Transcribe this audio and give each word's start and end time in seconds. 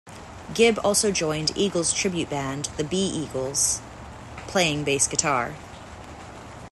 Gibb 0.55 0.79
also 0.83 1.11
joined 1.11 1.51
Eagles 1.55 1.93
tribute 1.93 2.27
band, 2.31 2.69
The 2.75 2.83
B-Eagles, 2.83 3.81
playing 4.47 4.83
bass 4.83 5.05
guitar. 5.07 5.53